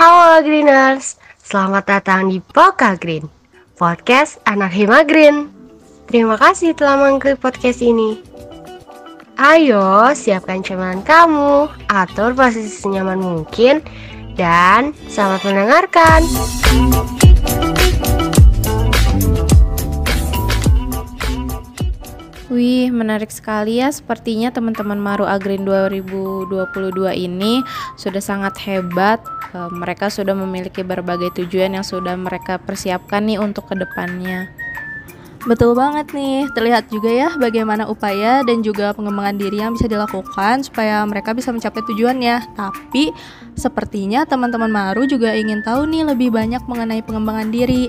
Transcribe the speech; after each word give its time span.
Halo 0.00 0.40
Greeners, 0.40 1.20
selamat 1.44 1.84
datang 1.84 2.32
di 2.32 2.40
Poka 2.40 2.96
Green, 2.96 3.28
podcast 3.76 4.40
anak 4.48 4.72
Hima 4.72 5.04
Green. 5.04 5.52
Terima 6.08 6.40
kasih 6.40 6.72
telah 6.72 6.96
mengklik 6.96 7.36
podcast 7.36 7.84
ini. 7.84 8.16
Ayo, 9.36 10.08
siapkan 10.16 10.64
cemilan 10.64 11.04
kamu, 11.04 11.68
atur 11.92 12.32
posisi 12.32 12.72
senyaman 12.80 13.20
mungkin, 13.20 13.84
dan 14.40 14.96
selamat 15.12 15.44
mendengarkan. 15.44 16.24
Wih, 22.48 22.88
menarik 22.88 23.28
sekali 23.28 23.84
ya. 23.84 23.92
Sepertinya 23.92 24.48
teman-teman 24.48 24.96
Maru 24.96 25.28
Agrin 25.28 25.68
2022 25.68 26.48
ini 27.20 27.60
sudah 28.00 28.24
sangat 28.24 28.56
hebat. 28.64 29.20
E, 29.50 29.58
mereka 29.74 30.06
sudah 30.08 30.32
memiliki 30.32 30.86
berbagai 30.86 31.34
tujuan 31.42 31.74
yang 31.74 31.86
sudah 31.86 32.14
mereka 32.14 32.56
persiapkan 32.62 33.26
nih 33.26 33.42
untuk 33.42 33.66
ke 33.66 33.74
depannya. 33.74 34.50
Betul 35.40 35.72
banget 35.72 36.12
nih, 36.12 36.52
terlihat 36.52 36.92
juga 36.92 37.08
ya 37.08 37.32
bagaimana 37.40 37.88
upaya 37.88 38.44
dan 38.44 38.60
juga 38.60 38.92
pengembangan 38.92 39.40
diri 39.40 39.64
yang 39.64 39.72
bisa 39.72 39.88
dilakukan 39.88 40.68
supaya 40.68 41.00
mereka 41.08 41.32
bisa 41.32 41.48
mencapai 41.48 41.80
tujuannya. 41.80 42.52
Tapi 42.52 43.08
sepertinya 43.56 44.28
teman-teman 44.28 44.68
Maru 44.68 45.08
juga 45.08 45.32
ingin 45.32 45.64
tahu 45.64 45.88
nih 45.88 46.12
lebih 46.12 46.28
banyak 46.28 46.60
mengenai 46.68 47.00
pengembangan 47.00 47.48
diri. 47.48 47.88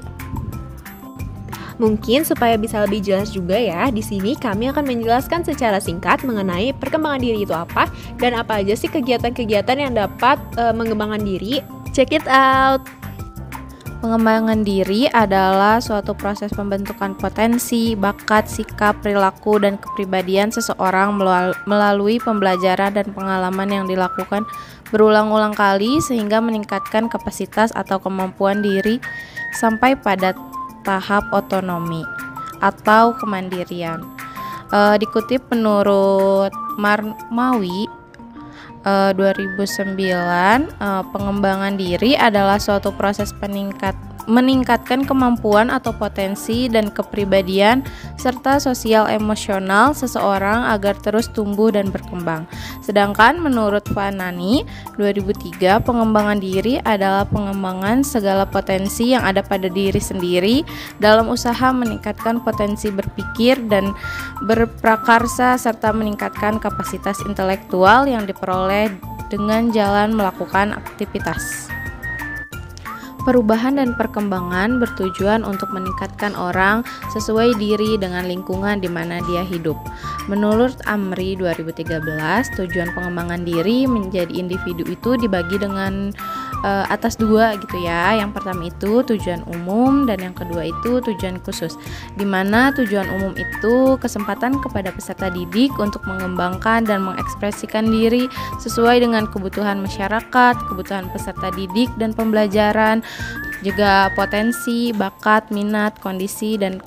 Mungkin 1.81 2.21
supaya 2.21 2.61
bisa 2.61 2.85
lebih 2.85 3.01
jelas 3.01 3.33
juga 3.33 3.57
ya, 3.57 3.89
di 3.89 4.05
sini 4.05 4.37
kami 4.37 4.69
akan 4.69 4.85
menjelaskan 4.85 5.41
secara 5.41 5.81
singkat 5.81 6.21
mengenai 6.21 6.77
perkembangan 6.77 7.17
diri 7.17 7.41
itu 7.41 7.57
apa 7.57 7.89
dan 8.21 8.37
apa 8.37 8.61
aja 8.61 8.77
sih 8.77 8.85
kegiatan-kegiatan 8.85 9.81
yang 9.81 9.97
dapat 9.97 10.37
e, 10.61 10.69
mengembangkan 10.77 11.25
diri. 11.25 11.65
Check 11.89 12.13
it 12.13 12.29
out. 12.29 12.85
Pengembangan 14.01 14.61
diri 14.61 15.09
adalah 15.09 15.81
suatu 15.81 16.13
proses 16.13 16.53
pembentukan 16.53 17.17
potensi, 17.17 17.97
bakat, 17.97 18.45
sikap, 18.45 19.01
perilaku, 19.01 19.61
dan 19.61 19.77
kepribadian 19.77 20.53
seseorang 20.53 21.17
melalui 21.65 22.17
pembelajaran 22.17 22.93
dan 22.93 23.09
pengalaman 23.13 23.69
yang 23.69 23.85
dilakukan 23.85 24.45
berulang-ulang 24.89 25.53
kali 25.53 26.01
sehingga 26.01 26.41
meningkatkan 26.41 27.09
kapasitas 27.13 27.69
atau 27.73 28.01
kemampuan 28.01 28.65
diri 28.65 28.97
sampai 29.53 29.93
pada 29.93 30.33
tahap 30.81 31.27
otonomi 31.33 32.03
atau 32.61 33.17
kemandirian. 33.17 34.05
E, 34.69 35.01
dikutip 35.01 35.41
menurut 35.49 36.53
Marmawi 36.77 37.89
e, 38.85 38.93
2009, 39.17 39.97
e, 40.69 40.89
pengembangan 41.09 41.73
diri 41.75 42.13
adalah 42.15 42.61
suatu 42.61 42.93
proses 42.93 43.33
peningkat 43.41 43.97
meningkatkan 44.29 45.05
kemampuan 45.05 45.73
atau 45.73 45.95
potensi 45.95 46.69
dan 46.69 46.93
kepribadian 46.93 47.81
serta 48.19 48.61
sosial 48.61 49.09
emosional 49.09 49.97
seseorang 49.97 50.69
agar 50.69 50.97
terus 51.01 51.29
tumbuh 51.31 51.73
dan 51.73 51.89
berkembang. 51.89 52.45
Sedangkan 52.81 53.37
menurut 53.37 53.85
Fanani 53.93 54.65
2003 54.97 55.85
pengembangan 55.85 56.41
diri 56.41 56.81
adalah 56.81 57.29
pengembangan 57.29 58.01
segala 58.01 58.49
potensi 58.49 59.13
yang 59.13 59.21
ada 59.21 59.45
pada 59.45 59.69
diri 59.69 60.01
sendiri 60.01 60.65
dalam 60.97 61.29
usaha 61.29 61.69
meningkatkan 61.69 62.41
potensi 62.41 62.89
berpikir 62.89 63.61
dan 63.69 63.93
berprakarsa 64.49 65.61
serta 65.61 65.93
meningkatkan 65.93 66.57
kapasitas 66.57 67.21
intelektual 67.29 68.09
yang 68.09 68.25
diperoleh 68.25 68.89
dengan 69.29 69.69
jalan 69.69 70.17
melakukan 70.17 70.73
aktivitas. 70.73 71.60
Perubahan 73.21 73.77
dan 73.77 73.93
perkembangan 73.93 74.81
bertujuan 74.81 75.45
untuk 75.45 75.69
meningkatkan 75.69 76.33
orang 76.33 76.81
sesuai 77.13 77.53
diri 77.61 77.93
dengan 78.01 78.25
lingkungan 78.25 78.81
di 78.81 78.89
mana 78.89 79.21
dia 79.29 79.45
hidup. 79.45 79.77
Menurut 80.25 80.73
Amri 80.89 81.37
2013, 81.37 82.01
tujuan 82.57 82.89
pengembangan 82.97 83.45
diri 83.45 83.85
menjadi 83.85 84.33
individu 84.33 84.89
itu 84.89 85.21
dibagi 85.21 85.61
dengan 85.61 86.09
uh, 86.63 86.85
atas 86.89 87.17
dua 87.17 87.57
gitu 87.59 87.77
ya. 87.81 88.17
Yang 88.17 88.39
pertama 88.39 88.69
itu 88.69 89.01
tujuan 89.05 89.45
umum 89.49 90.05
dan 90.09 90.21
yang 90.21 90.35
kedua 90.35 90.69
itu 90.69 91.01
tujuan 91.01 91.37
khusus. 91.43 91.77
Di 92.15 92.25
mana 92.25 92.73
tujuan 92.73 93.09
umum 93.21 93.33
itu 93.37 93.97
kesempatan 93.99 94.61
kepada 94.61 94.89
peserta 94.93 95.27
didik 95.29 95.73
untuk 95.77 96.05
mengembangkan 96.07 96.85
dan 96.85 97.05
mengekspresikan 97.05 97.89
diri 97.89 98.25
sesuai 98.61 99.01
dengan 99.03 99.27
kebutuhan 99.29 99.81
masyarakat, 99.81 100.55
kebutuhan 100.69 101.09
peserta 101.13 101.53
didik 101.53 101.89
dan 101.97 102.13
pembelajaran, 102.15 103.05
juga 103.61 104.09
potensi, 104.17 104.89
bakat, 104.93 105.53
minat, 105.53 105.97
kondisi 106.01 106.57
dan 106.57 106.81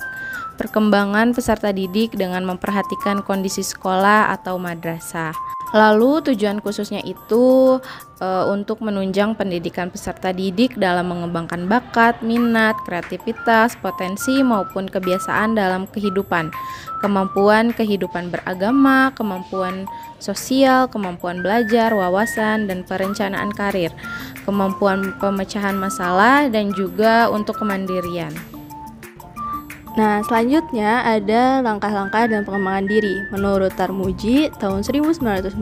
perkembangan 0.55 1.35
peserta 1.35 1.75
didik 1.75 2.15
dengan 2.15 2.47
memperhatikan 2.47 3.23
kondisi 3.23 3.63
sekolah 3.63 4.31
atau 4.31 4.55
madrasah. 4.55 5.54
Lalu 5.73 6.21
tujuan 6.31 6.61
khususnya 6.61 7.01
itu 7.01 7.77
e, 8.21 8.27
untuk 8.45 8.85
menunjang 8.85 9.33
pendidikan 9.33 9.89
peserta 9.89 10.29
didik 10.29 10.77
dalam 10.77 11.09
mengembangkan 11.09 11.65
bakat, 11.65 12.21
minat, 12.21 12.77
kreativitas, 12.85 13.73
potensi 13.81 14.45
maupun 14.45 14.85
kebiasaan 14.85 15.57
dalam 15.57 15.89
kehidupan, 15.89 16.53
kemampuan 17.01 17.73
kehidupan 17.73 18.29
beragama, 18.29 19.09
kemampuan 19.17 19.89
sosial, 20.21 20.85
kemampuan 20.85 21.41
belajar, 21.41 21.91
wawasan 21.91 22.69
dan 22.69 22.85
perencanaan 22.85 23.49
karir, 23.51 23.89
kemampuan 24.45 25.17
pemecahan 25.17 25.75
masalah 25.75 26.45
dan 26.47 26.71
juga 26.77 27.27
untuk 27.33 27.57
kemandirian. 27.57 28.54
Nah, 29.95 30.19
selanjutnya 30.27 31.07
ada 31.07 31.63
langkah-langkah 31.63 32.27
dan 32.27 32.43
pengembangan 32.43 32.83
diri. 32.83 33.23
Menurut 33.31 33.71
Tarmuji, 33.79 34.51
tahun 34.59 34.83
1998, 34.83 35.55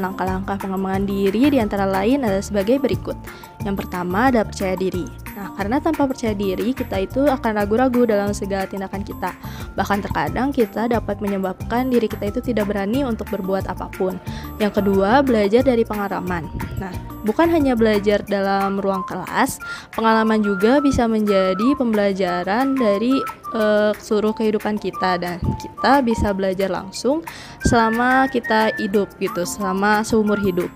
langkah-langkah 0.00 0.56
pengembangan 0.56 1.04
diri 1.04 1.52
di 1.52 1.60
antara 1.60 1.84
lain 1.84 2.24
adalah 2.24 2.40
sebagai 2.40 2.80
berikut. 2.80 3.12
Yang 3.60 3.84
pertama 3.84 4.32
ada 4.32 4.40
percaya 4.40 4.72
diri. 4.72 5.21
Nah, 5.32 5.48
karena 5.56 5.80
tanpa 5.80 6.04
percaya 6.04 6.36
diri, 6.36 6.76
kita 6.76 7.00
itu 7.00 7.24
akan 7.24 7.52
ragu-ragu 7.56 8.04
dalam 8.04 8.36
segala 8.36 8.68
tindakan 8.68 9.00
kita. 9.00 9.32
Bahkan 9.72 9.98
terkadang 10.04 10.52
kita 10.52 10.92
dapat 10.92 11.24
menyebabkan 11.24 11.88
diri 11.88 12.04
kita 12.04 12.28
itu 12.28 12.40
tidak 12.52 12.68
berani 12.68 13.00
untuk 13.06 13.28
berbuat 13.32 13.64
apa 13.68 13.88
pun. 13.96 14.20
Yang 14.60 14.82
kedua, 14.82 15.24
belajar 15.24 15.64
dari 15.64 15.88
pengalaman. 15.88 16.52
Nah, 16.76 16.92
bukan 17.24 17.48
hanya 17.48 17.72
belajar 17.72 18.20
dalam 18.28 18.76
ruang 18.82 19.06
kelas, 19.08 19.56
pengalaman 19.96 20.44
juga 20.44 20.84
bisa 20.84 21.08
menjadi 21.08 21.68
pembelajaran 21.80 22.76
dari 22.76 23.16
uh, 23.56 23.96
seluruh 23.96 24.36
kehidupan 24.36 24.76
kita 24.76 25.16
dan 25.16 25.40
kita 25.60 26.04
bisa 26.04 26.34
belajar 26.36 26.68
langsung 26.68 27.24
selama 27.64 28.28
kita 28.28 28.74
hidup 28.76 29.08
gitu, 29.16 29.48
selama 29.48 30.04
seumur 30.04 30.36
hidup. 30.42 30.68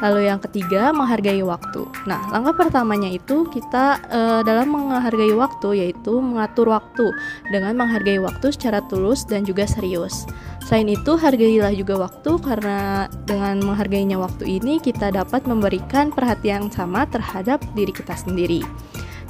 Lalu 0.00 0.32
yang 0.32 0.40
ketiga, 0.40 0.90
menghargai 0.96 1.44
waktu. 1.44 1.84
Nah, 2.08 2.32
langkah 2.32 2.56
pertamanya 2.56 3.12
itu 3.12 3.44
kita 3.52 4.00
uh, 4.08 4.40
dalam 4.40 4.72
menghargai 4.72 5.32
waktu 5.36 5.84
yaitu 5.86 6.18
mengatur 6.24 6.72
waktu 6.72 7.12
dengan 7.52 7.76
menghargai 7.76 8.16
waktu 8.20 8.48
secara 8.52 8.80
tulus 8.88 9.28
dan 9.28 9.44
juga 9.44 9.68
serius. 9.68 10.24
Selain 10.64 10.88
itu, 10.88 11.20
hargailah 11.20 11.76
juga 11.76 12.00
waktu 12.08 12.40
karena 12.40 13.12
dengan 13.28 13.60
menghargainya 13.60 14.16
waktu 14.16 14.60
ini 14.60 14.80
kita 14.80 15.12
dapat 15.12 15.44
memberikan 15.44 16.08
perhatian 16.08 16.72
sama 16.72 17.04
terhadap 17.04 17.60
diri 17.76 17.92
kita 17.92 18.16
sendiri. 18.16 18.64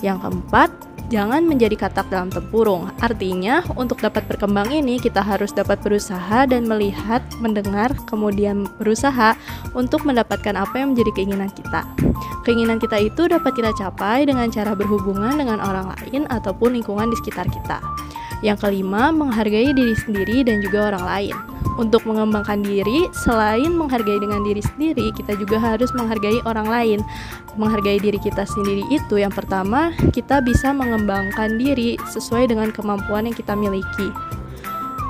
Yang 0.00 0.28
keempat, 0.28 0.70
jangan 1.10 1.42
menjadi 1.44 1.76
katak 1.76 2.08
dalam 2.08 2.30
tempurung. 2.30 2.88
Artinya, 3.02 3.66
untuk 3.74 3.98
dapat 3.98 4.24
berkembang 4.30 4.70
ini 4.70 5.02
kita 5.02 5.20
harus 5.20 5.50
dapat 5.50 5.82
berusaha 5.82 6.46
dan 6.46 6.64
melihat, 6.64 7.20
mendengar, 7.42 7.92
kemudian 8.06 8.70
berusaha 8.78 9.34
untuk 9.74 10.06
mendapatkan 10.06 10.54
apa 10.54 10.80
yang 10.80 10.94
menjadi 10.94 11.10
keinginan 11.18 11.50
kita. 11.50 11.84
Keinginan 12.46 12.78
kita 12.78 12.96
itu 13.02 13.26
dapat 13.26 13.52
kita 13.52 13.74
capai 13.76 14.24
dengan 14.24 14.48
cara 14.48 14.72
berhubungan 14.72 15.36
dengan 15.36 15.58
orang 15.60 15.92
lain 15.98 16.24
ataupun 16.30 16.78
lingkungan 16.78 17.10
di 17.10 17.16
sekitar 17.20 17.50
kita. 17.50 17.82
Yang 18.40 18.64
kelima, 18.64 19.12
menghargai 19.12 19.76
diri 19.76 19.92
sendiri 19.98 20.46
dan 20.46 20.64
juga 20.64 20.94
orang 20.94 21.04
lain. 21.04 21.36
Untuk 21.78 22.02
mengembangkan 22.08 22.66
diri, 22.66 23.06
selain 23.14 23.70
menghargai 23.70 24.18
dengan 24.18 24.42
diri 24.42 24.58
sendiri, 24.64 25.14
kita 25.14 25.38
juga 25.38 25.60
harus 25.60 25.92
menghargai 25.94 26.42
orang 26.48 26.66
lain. 26.66 26.98
Menghargai 27.54 28.02
diri 28.02 28.18
kita 28.18 28.42
sendiri 28.42 28.82
itu 28.90 29.20
yang 29.20 29.30
pertama, 29.30 29.94
kita 30.10 30.42
bisa 30.42 30.74
mengembangkan 30.74 31.60
diri 31.60 31.94
sesuai 32.10 32.50
dengan 32.50 32.74
kemampuan 32.74 33.30
yang 33.30 33.36
kita 33.36 33.54
miliki. 33.54 34.10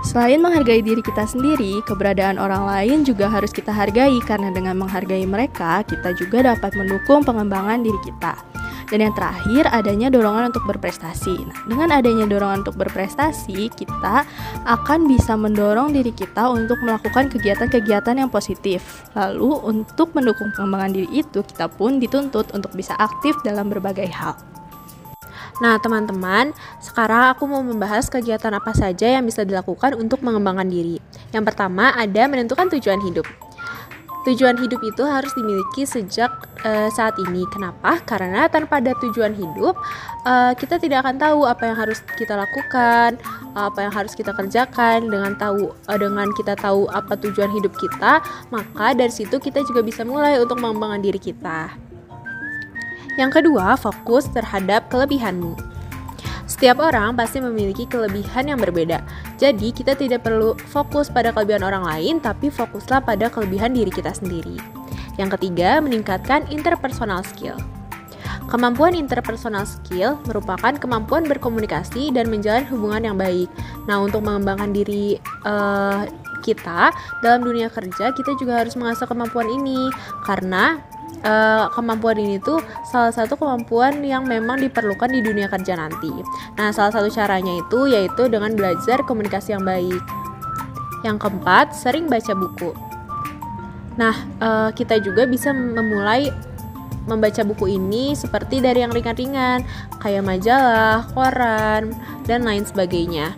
Selain 0.01 0.41
menghargai 0.41 0.81
diri 0.81 1.05
kita 1.05 1.29
sendiri, 1.29 1.85
keberadaan 1.85 2.41
orang 2.41 2.65
lain 2.65 2.99
juga 3.05 3.29
harus 3.29 3.53
kita 3.53 3.71
hargai 3.71 4.17
karena 4.25 4.49
dengan 4.49 4.81
menghargai 4.81 5.29
mereka, 5.29 5.85
kita 5.85 6.17
juga 6.17 6.57
dapat 6.57 6.73
mendukung 6.73 7.21
pengembangan 7.21 7.85
diri 7.85 8.01
kita. 8.03 8.50
Dan 8.91 9.07
yang 9.07 9.15
terakhir 9.15 9.71
adanya 9.71 10.11
dorongan 10.11 10.51
untuk 10.51 10.67
berprestasi. 10.67 11.47
Nah, 11.47 11.59
dengan 11.71 11.89
adanya 11.95 12.27
dorongan 12.27 12.67
untuk 12.67 12.75
berprestasi, 12.75 13.71
kita 13.71 14.27
akan 14.67 15.07
bisa 15.07 15.39
mendorong 15.39 15.95
diri 15.95 16.11
kita 16.11 16.51
untuk 16.51 16.83
melakukan 16.83 17.31
kegiatan-kegiatan 17.31 18.19
yang 18.19 18.27
positif. 18.27 19.07
Lalu 19.15 19.63
untuk 19.63 20.11
mendukung 20.19 20.51
pengembangan 20.59 20.91
diri 20.91 21.23
itu, 21.23 21.39
kita 21.47 21.71
pun 21.71 22.03
dituntut 22.03 22.51
untuk 22.51 22.75
bisa 22.75 22.99
aktif 22.99 23.39
dalam 23.47 23.71
berbagai 23.71 24.11
hal. 24.11 24.35
Nah, 25.61 25.77
teman-teman, 25.79 26.57
sekarang 26.81 27.37
aku 27.37 27.45
mau 27.45 27.61
membahas 27.61 28.09
kegiatan 28.09 28.51
apa 28.57 28.73
saja 28.73 29.07
yang 29.07 29.23
bisa 29.23 29.45
dilakukan 29.45 29.93
untuk 29.93 30.25
mengembangkan 30.25 30.67
diri. 30.67 30.97
Yang 31.31 31.53
pertama, 31.53 31.93
ada 31.95 32.27
menentukan 32.27 32.73
tujuan 32.75 32.99
hidup. 33.07 33.29
Tujuan 34.21 34.61
hidup 34.61 34.85
itu 34.85 35.01
harus 35.01 35.33
dimiliki 35.33 35.89
sejak 35.89 36.29
uh, 36.61 36.93
saat 36.93 37.17
ini. 37.17 37.49
Kenapa? 37.49 37.97
Karena 38.05 38.53
tanpa 38.53 38.77
ada 38.77 38.93
tujuan 39.01 39.33
hidup, 39.33 39.73
uh, 40.29 40.53
kita 40.53 40.77
tidak 40.77 41.09
akan 41.09 41.17
tahu 41.17 41.49
apa 41.49 41.73
yang 41.73 41.77
harus 41.81 42.05
kita 42.21 42.37
lakukan, 42.37 43.17
apa 43.57 43.79
yang 43.81 43.93
harus 43.97 44.13
kita 44.13 44.37
kerjakan. 44.37 45.09
Dengan 45.09 45.33
tahu, 45.41 45.73
uh, 45.73 45.99
dengan 45.99 46.29
kita 46.37 46.53
tahu 46.53 46.85
apa 46.93 47.17
tujuan 47.17 47.49
hidup 47.49 47.73
kita, 47.81 48.21
maka 48.53 48.93
dari 48.93 49.13
situ 49.13 49.41
kita 49.41 49.65
juga 49.65 49.81
bisa 49.81 50.05
mulai 50.05 50.37
untuk 50.37 50.61
mengembangkan 50.61 51.01
diri 51.01 51.21
kita. 51.21 51.73
Yang 53.17 53.41
kedua, 53.41 53.81
fokus 53.81 54.29
terhadap 54.29 54.93
kelebihanmu. 54.93 55.80
Setiap 56.51 56.83
orang 56.83 57.15
pasti 57.15 57.39
memiliki 57.39 57.87
kelebihan 57.87 58.51
yang 58.51 58.59
berbeda. 58.59 58.99
Jadi, 59.39 59.71
kita 59.71 59.95
tidak 59.95 60.27
perlu 60.27 60.59
fokus 60.67 61.07
pada 61.07 61.31
kelebihan 61.31 61.63
orang 61.63 61.87
lain, 61.87 62.19
tapi 62.19 62.51
fokuslah 62.51 63.07
pada 63.07 63.31
kelebihan 63.31 63.71
diri 63.71 63.95
kita 63.95 64.11
sendiri. 64.11 64.59
Yang 65.15 65.39
ketiga, 65.39 65.79
meningkatkan 65.79 66.51
interpersonal 66.51 67.23
skill. 67.23 67.55
Kemampuan 68.51 68.99
interpersonal 68.99 69.63
skill 69.63 70.19
merupakan 70.27 70.75
kemampuan 70.75 71.23
berkomunikasi 71.31 72.11
dan 72.11 72.27
menjalin 72.27 72.67
hubungan 72.67 73.15
yang 73.15 73.17
baik. 73.17 73.47
Nah, 73.87 74.03
untuk 74.03 74.27
mengembangkan 74.27 74.75
diri 74.75 75.23
uh, 75.47 76.03
kita 76.43 76.91
dalam 77.23 77.47
dunia 77.47 77.71
kerja, 77.71 78.11
kita 78.11 78.35
juga 78.43 78.59
harus 78.67 78.75
mengasah 78.75 79.07
kemampuan 79.07 79.47
ini 79.47 79.87
karena 80.27 80.83
uh, 81.25 81.69
kemampuan 81.73 82.17
ini 82.21 82.37
tuh 82.41 82.61
salah 82.89 83.13
satu 83.13 83.37
kemampuan 83.37 84.01
yang 84.05 84.25
memang 84.25 84.61
diperlukan 84.61 85.11
di 85.11 85.21
dunia 85.21 85.47
kerja 85.49 85.77
nanti. 85.77 86.11
Nah, 86.57 86.73
salah 86.73 86.93
satu 86.93 87.09
caranya 87.13 87.61
itu 87.61 87.89
yaitu 87.89 88.29
dengan 88.29 88.53
belajar 88.57 89.03
komunikasi 89.05 89.57
yang 89.57 89.65
baik. 89.65 90.01
Yang 91.01 91.17
keempat, 91.27 91.73
sering 91.73 92.13
baca 92.13 92.33
buku. 92.37 92.71
Nah, 93.97 94.15
uh, 94.41 94.71
kita 94.73 95.01
juga 95.01 95.25
bisa 95.25 95.53
memulai 95.53 96.33
membaca 97.09 97.43
buku 97.43 97.81
ini 97.81 98.13
seperti 98.13 98.61
dari 98.61 98.85
yang 98.85 98.93
ringan-ringan, 98.93 99.65
kayak 99.99 100.23
majalah, 100.23 101.09
koran, 101.17 101.97
dan 102.29 102.45
lain 102.45 102.63
sebagainya. 102.63 103.35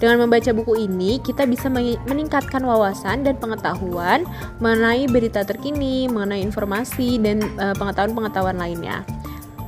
Dengan 0.00 0.24
membaca 0.24 0.48
buku 0.56 0.88
ini, 0.88 1.20
kita 1.20 1.44
bisa 1.44 1.68
meningkatkan 2.08 2.64
wawasan 2.64 3.20
dan 3.20 3.36
pengetahuan 3.36 4.24
mengenai 4.56 5.04
berita 5.12 5.44
terkini, 5.44 6.08
mengenai 6.08 6.40
informasi 6.40 7.20
dan 7.20 7.44
uh, 7.60 7.76
pengetahuan-pengetahuan 7.76 8.56
lainnya. 8.56 9.04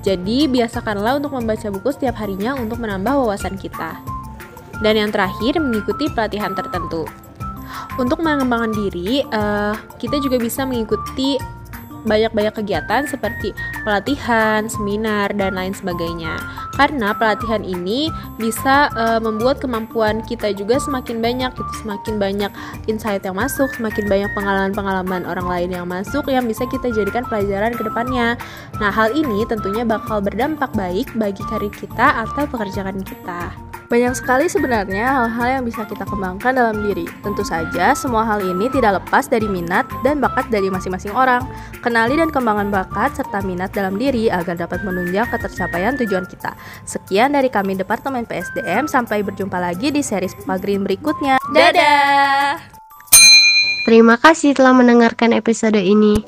Jadi, 0.00 0.49
biasakanlah 0.49 1.20
untuk 1.20 1.37
membaca 1.37 1.69
buku 1.69 1.93
setiap 1.93 2.17
harinya 2.17 2.56
untuk 2.56 2.81
menambah 2.81 3.12
wawasan 3.12 3.61
kita. 3.61 4.00
Dan 4.81 4.96
yang 4.96 5.12
terakhir, 5.12 5.61
mengikuti 5.61 6.08
pelatihan 6.17 6.56
tertentu. 6.56 7.05
Untuk 8.00 8.25
mengembangkan 8.25 8.73
diri, 8.73 9.20
uh, 9.37 9.76
kita 10.00 10.17
juga 10.17 10.40
bisa 10.40 10.64
mengikuti 10.64 11.37
banyak-banyak 12.08 12.56
kegiatan 12.56 13.05
seperti 13.05 13.52
pelatihan, 13.85 14.64
seminar, 14.67 15.31
dan 15.37 15.55
lain 15.55 15.76
sebagainya. 15.76 16.40
Karena 16.72 17.12
pelatihan 17.12 17.60
ini 17.62 18.08
bisa 18.40 18.88
uh, 18.96 19.20
membuat 19.20 19.60
kemampuan 19.60 20.24
kita 20.24 20.52
juga 20.56 20.80
semakin 20.80 21.20
banyak, 21.20 21.52
itu 21.52 21.72
semakin 21.84 22.16
banyak 22.16 22.50
insight 22.88 23.22
yang 23.22 23.36
masuk, 23.36 23.69
semakin 23.76 24.08
banyak 24.08 24.30
pengalaman-pengalaman 24.32 25.28
orang 25.28 25.46
lain 25.48 25.70
yang 25.72 25.86
masuk 25.86 26.24
yang 26.32 26.48
bisa 26.48 26.64
kita 26.69 26.88
jadikan 26.92 27.28
pelajaran 27.28 27.76
ke 27.76 27.82
depannya. 27.84 28.40
Nah, 28.80 28.88
hal 28.88 29.12
ini 29.12 29.44
tentunya 29.44 29.84
bakal 29.84 30.24
berdampak 30.24 30.72
baik 30.72 31.12
bagi 31.16 31.44
karir 31.48 31.72
kita 31.72 32.24
atau 32.24 32.48
pekerjaan 32.48 33.04
kita. 33.04 33.71
Banyak 33.92 34.16
sekali 34.16 34.48
sebenarnya 34.48 35.04
hal-hal 35.04 35.60
yang 35.60 35.64
bisa 35.68 35.84
kita 35.84 36.08
kembangkan 36.08 36.56
dalam 36.56 36.80
diri. 36.80 37.04
Tentu 37.20 37.44
saja, 37.44 37.92
semua 37.92 38.24
hal 38.24 38.40
ini 38.40 38.72
tidak 38.72 39.04
lepas 39.04 39.28
dari 39.28 39.44
minat 39.44 39.84
dan 40.00 40.16
bakat 40.16 40.48
dari 40.48 40.72
masing-masing 40.72 41.12
orang. 41.12 41.44
Kenali 41.84 42.16
dan 42.16 42.32
kembangkan 42.32 42.72
bakat 42.72 43.12
serta 43.20 43.44
minat 43.44 43.68
dalam 43.76 44.00
diri 44.00 44.32
agar 44.32 44.56
dapat 44.56 44.80
menunjang 44.80 45.28
ketercapaian 45.28 45.92
tujuan 46.00 46.24
kita. 46.24 46.56
Sekian 46.88 47.36
dari 47.36 47.52
kami 47.52 47.76
Departemen 47.76 48.24
PSDM, 48.24 48.88
sampai 48.88 49.20
berjumpa 49.20 49.60
lagi 49.60 49.92
di 49.92 50.00
series 50.00 50.40
Papa 50.40 50.56
Green 50.56 50.88
berikutnya. 50.88 51.36
Dadah! 51.52 52.64
Terima 53.84 54.16
kasih 54.16 54.56
telah 54.56 54.72
mendengarkan 54.72 55.36
episode 55.36 55.76
ini. 55.76 56.24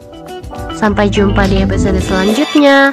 Sampai 0.77 1.09
jumpa 1.09 1.49
di 1.49 1.65
episode 1.65 1.97
selanjutnya. 2.05 2.93